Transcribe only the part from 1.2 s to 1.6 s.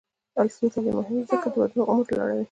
ځکه چې د